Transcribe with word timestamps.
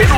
you 0.00 0.06
and 0.06 0.16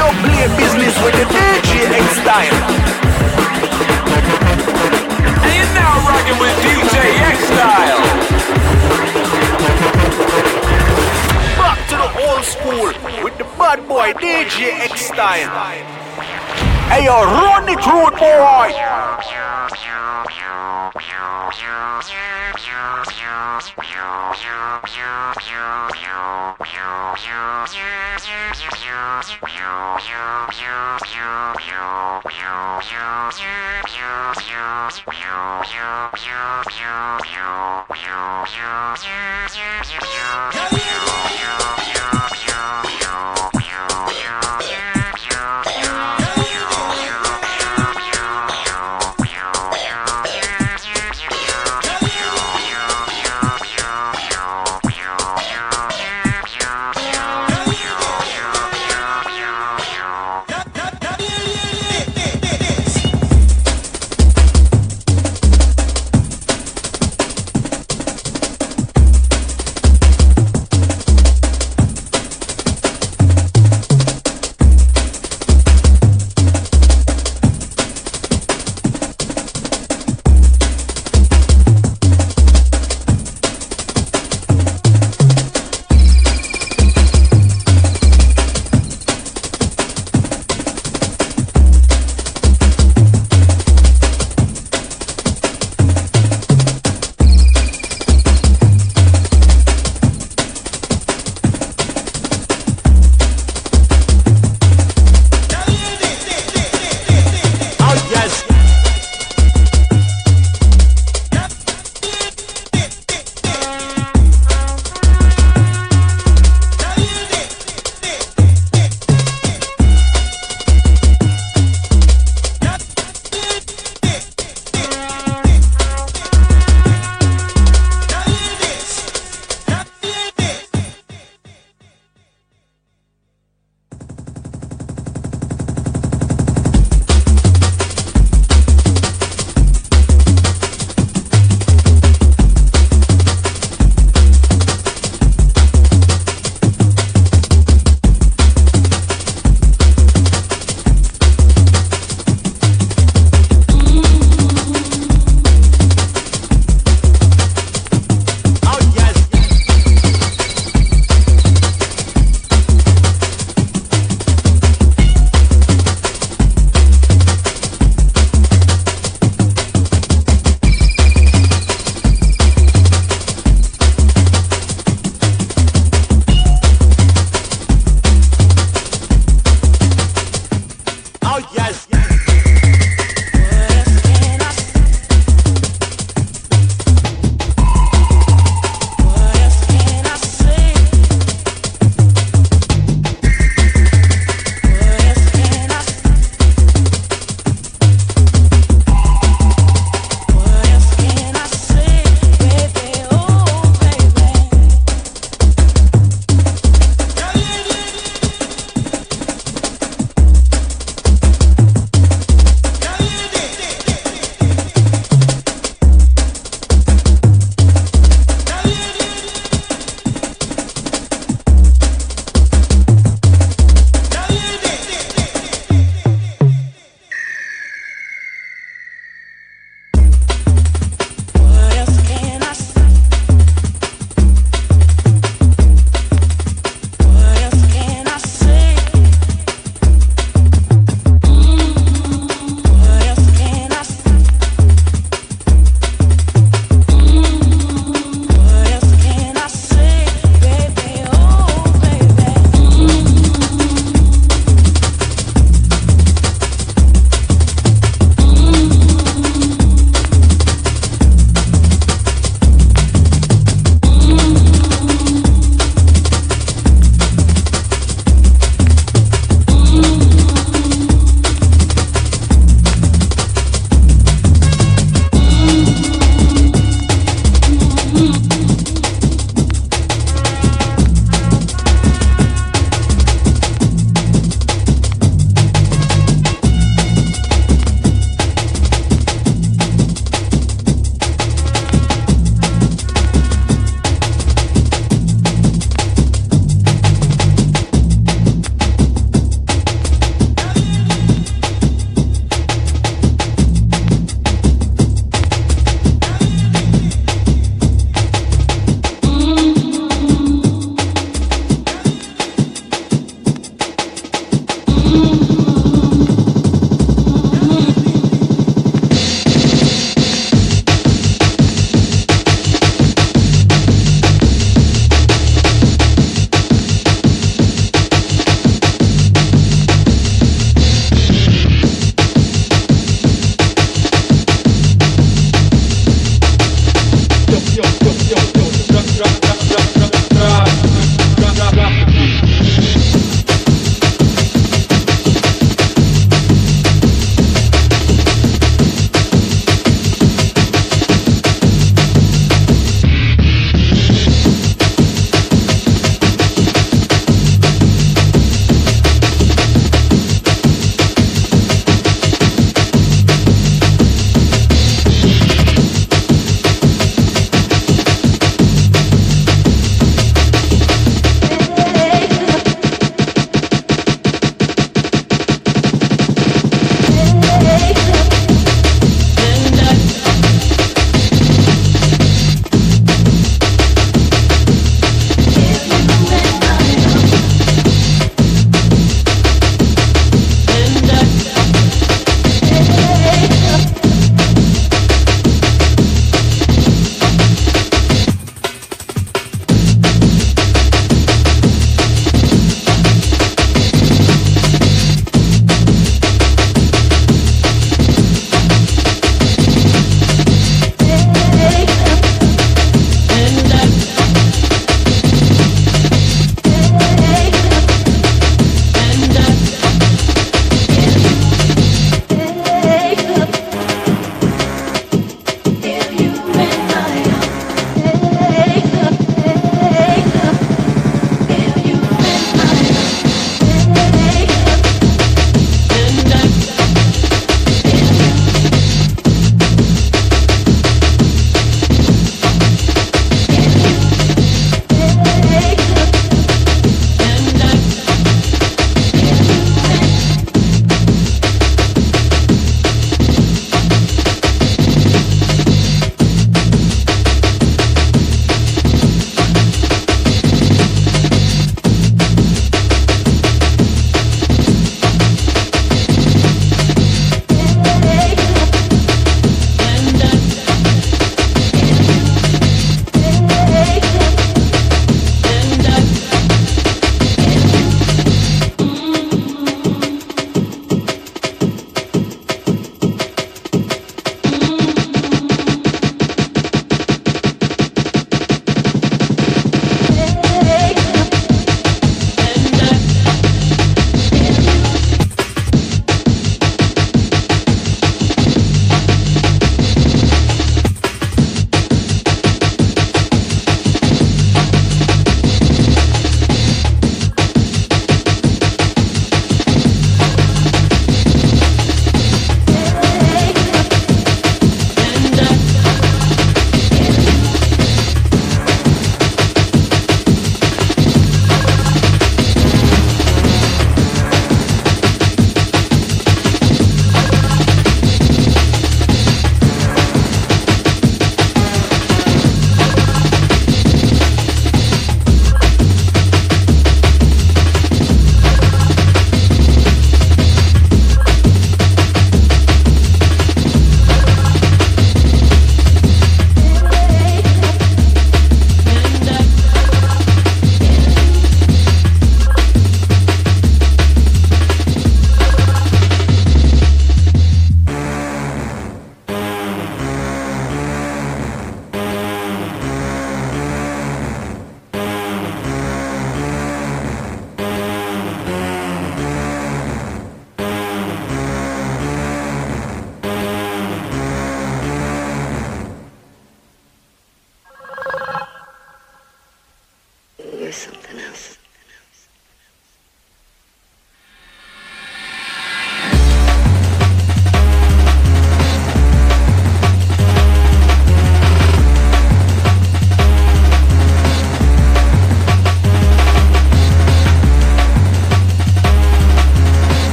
don't 0.00 0.16
play 0.24 0.48
business 0.56 0.96
with 1.04 1.14
the 1.20 1.26
DJ 1.28 1.92
X-Style. 1.92 2.56
And 5.44 5.52
you're 5.56 5.74
now 5.76 6.08
rocking 6.08 6.38
with 6.40 6.56
DJ 6.64 6.96
X-Style. 7.36 8.00
Back 11.60 11.78
to 11.90 11.96
the 12.00 12.08
old 12.24 12.44
school 12.44 12.88
with 13.24 13.36
the 13.36 13.44
bad 13.58 13.86
boy 13.86 14.12
DJ 14.14 14.80
X-Style. 14.88 15.50
Hey 16.88 17.04
yo, 17.04 17.24
run 17.24 17.68
it 17.68 17.86
road 17.86 18.16
boy 18.18 19.99
you 22.08 22.40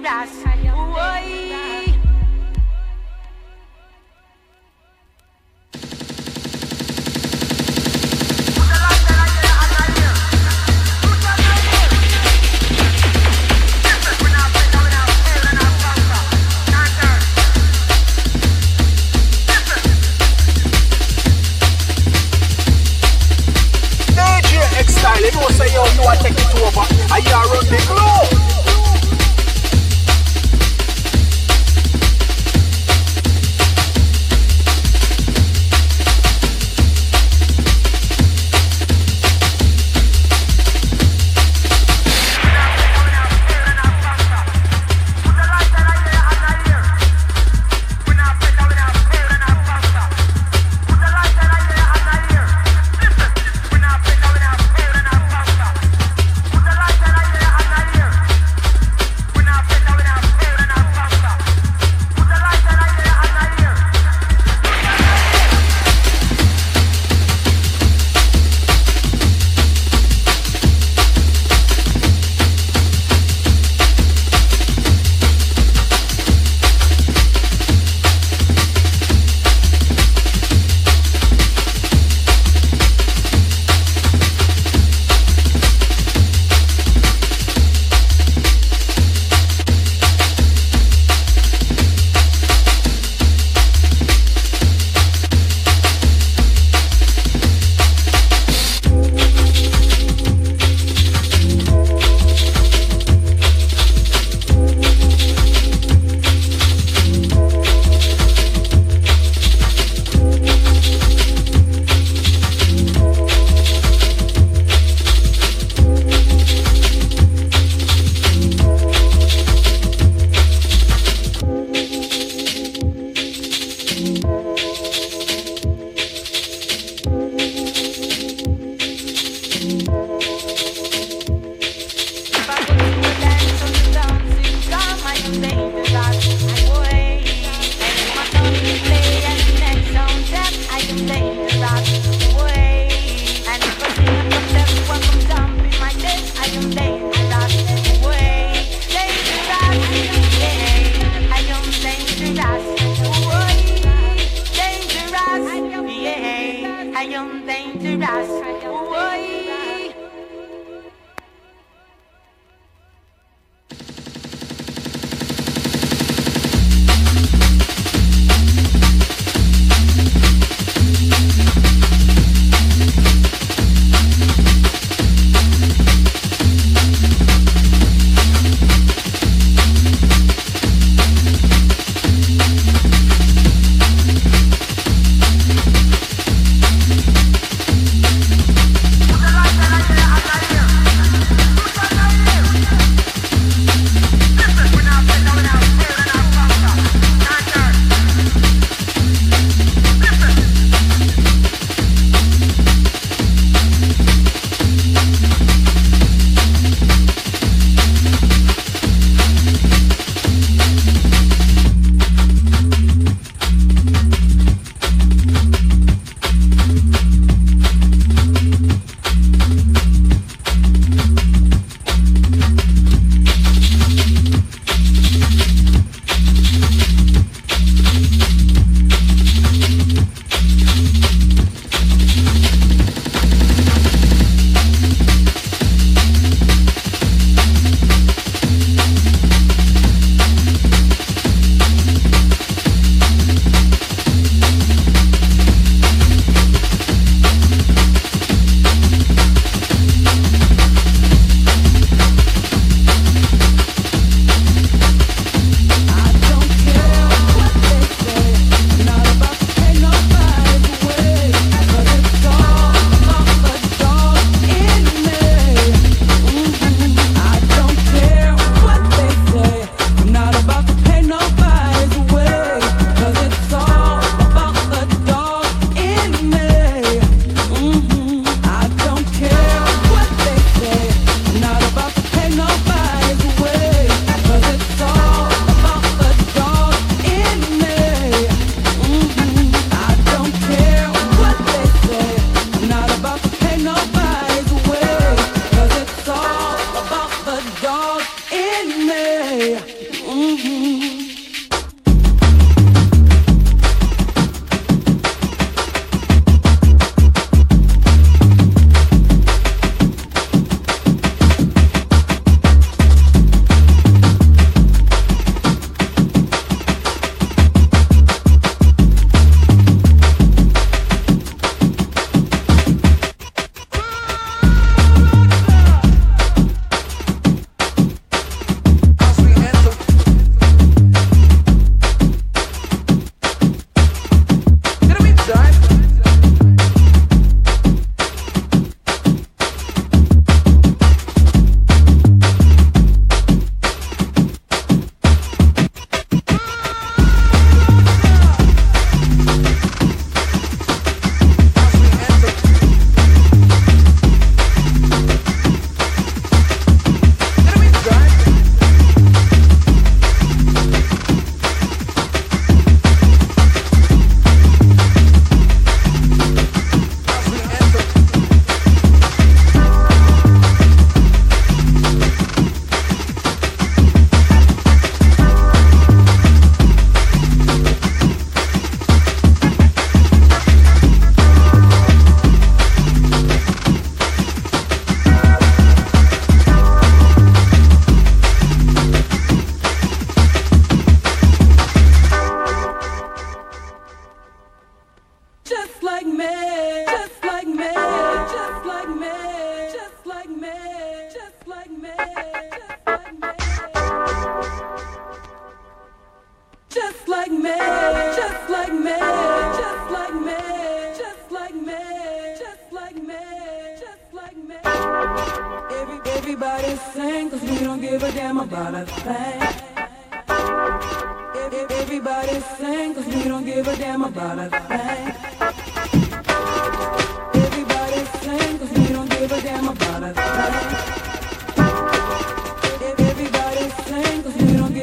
Rush. 0.00 0.57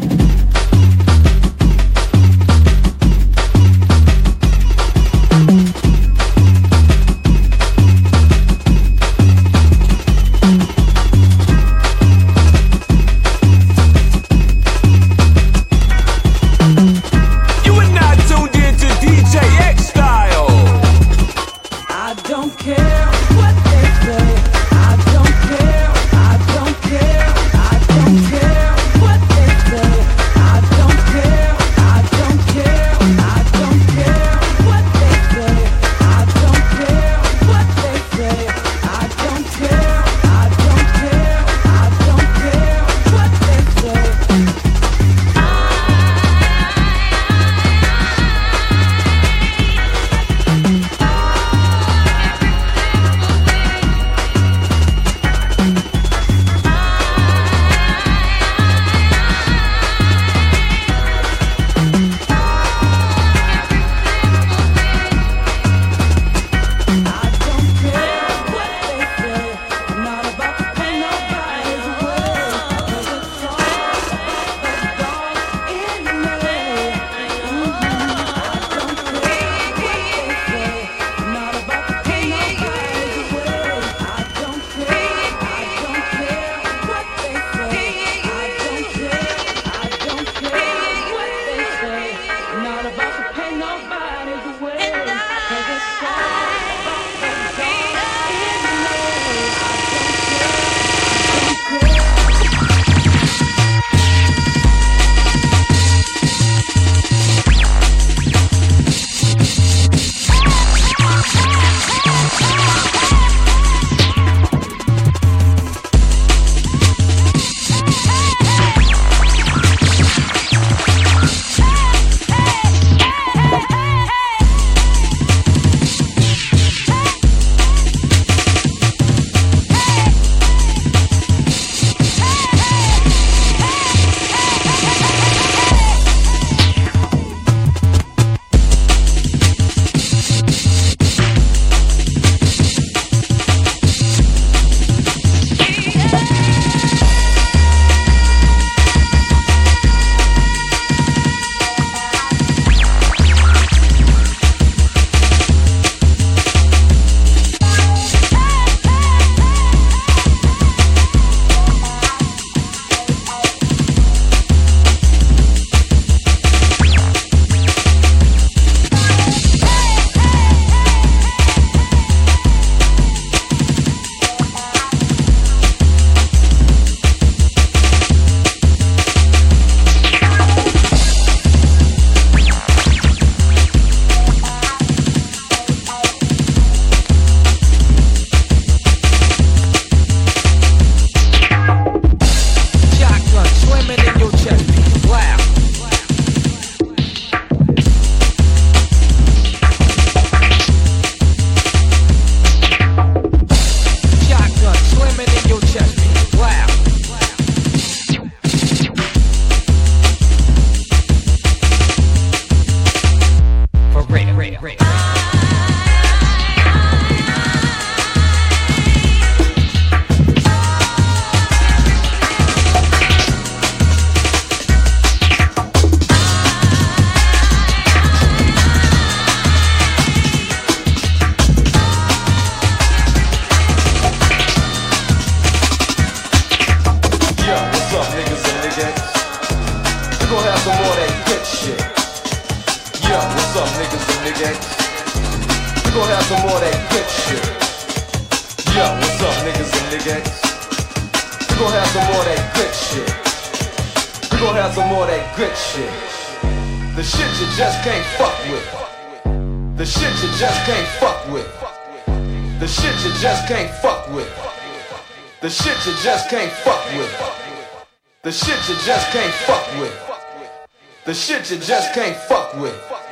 shit 271.26 271.50
you 271.50 271.58
just 271.58 271.92
can't 271.92 272.16
fuck 272.16 272.54
with. 272.54 273.05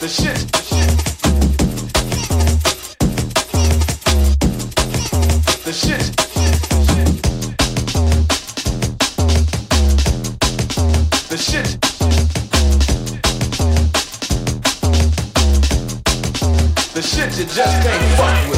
The 0.00 0.06
shit. 0.06 0.36
The 0.52 0.62
shit. 0.62 0.90
The 5.64 5.72
shit. 5.72 6.18
The 11.28 11.36
shit 11.36 11.78
The 16.94 17.02
shit 17.02 17.38
you 17.38 17.44
just 17.46 17.82
can't 17.82 18.16
fuck 18.16 18.50
with. 18.50 18.57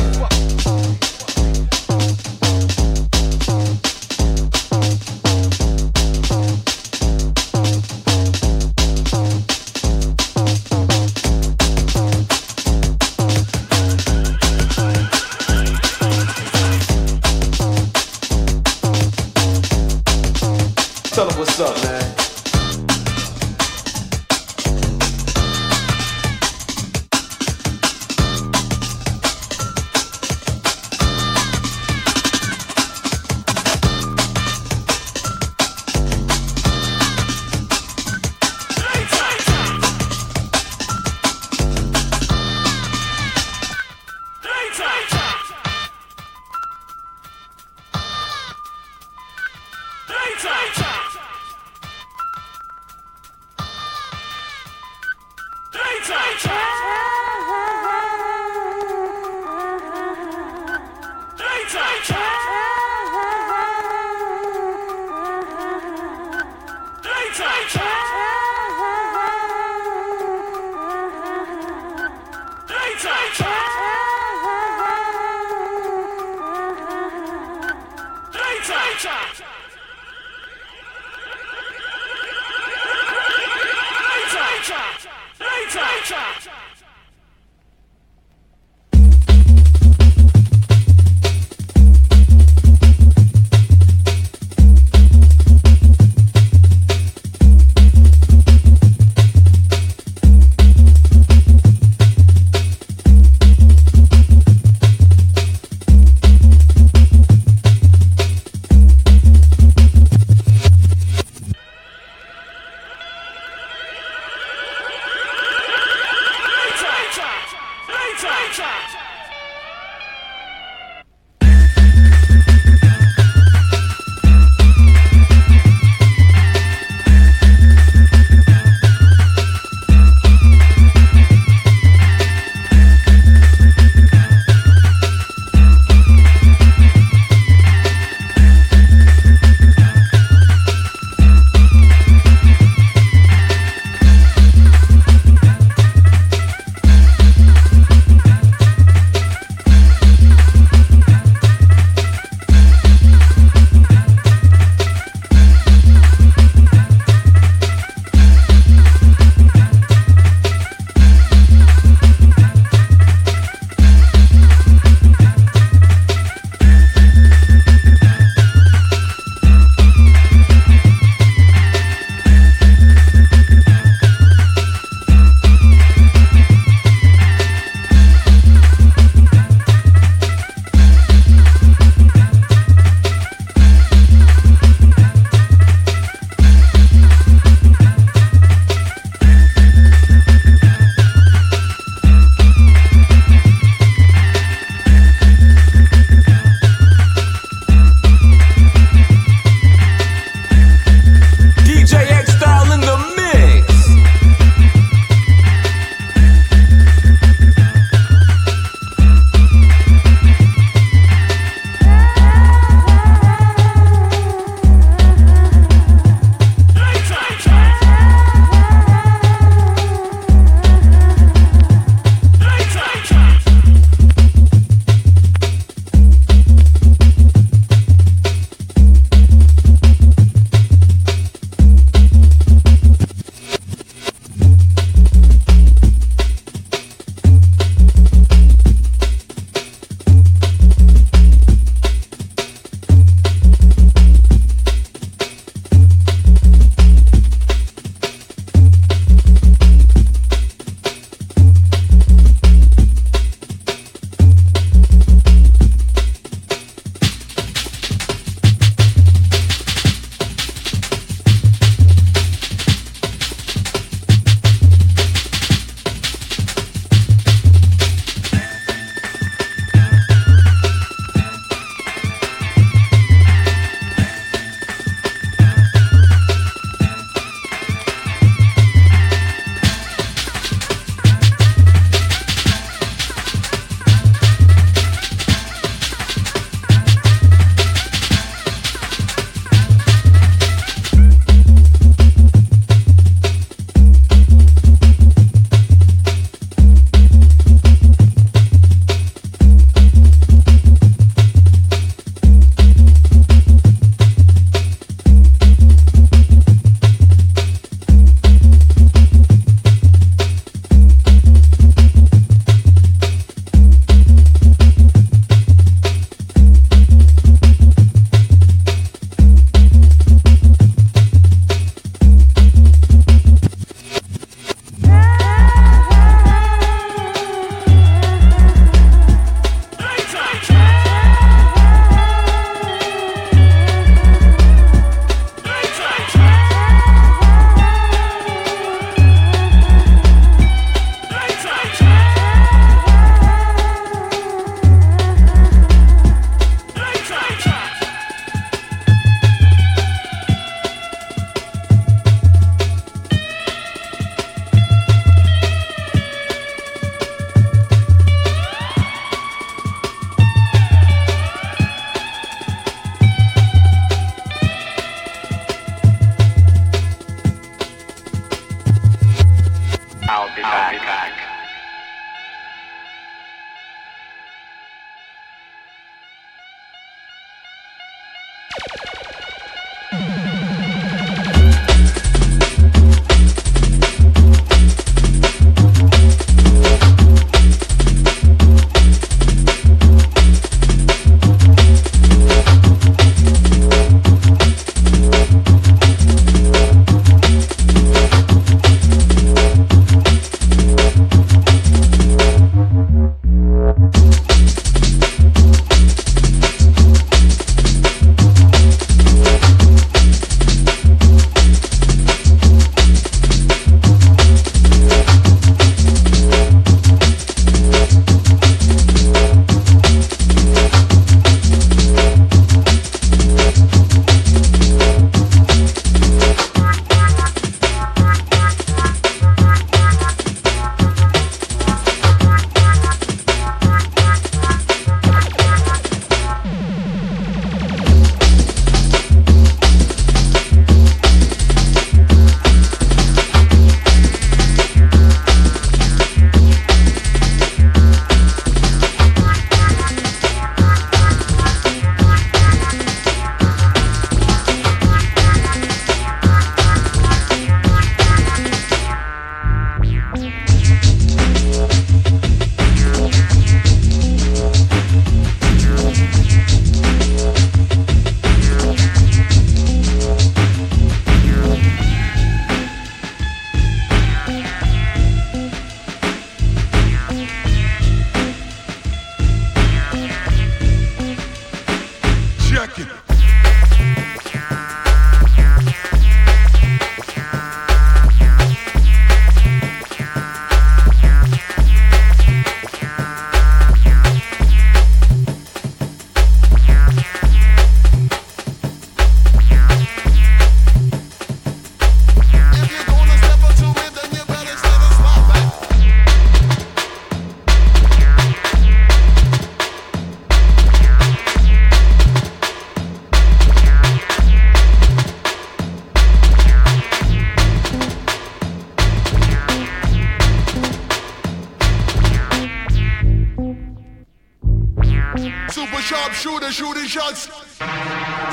Shooting 526.14 526.86
shots. 526.86 527.28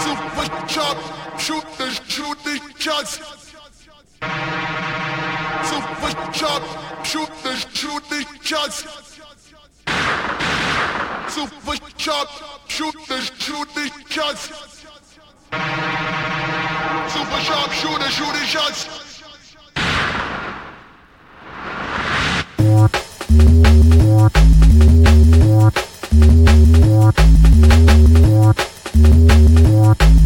Super 0.04 0.68
sharp, 0.68 0.98
shoot 1.40 1.66
the 1.78 1.90
shoot 2.08 2.38
the 2.44 2.60
shots. 2.78 3.20
Super 5.70 6.34
sharp, 6.34 6.64
shoot 7.06 7.30
the 7.44 7.56
shoot 7.74 8.04
the 8.10 8.26
shots. 8.42 8.86
Super 11.30 11.78
sharp, 11.98 12.30
shoot 12.68 12.96
the 13.08 13.22
shoot 13.38 13.70
the 13.76 13.92
shots. 14.10 14.42
Super 17.14 17.40
sharp, 17.48 17.72
shoot 17.72 18.00
the 18.00 18.10
shooting 18.10 18.48
shots. 18.48 19.07
What? 29.88 30.18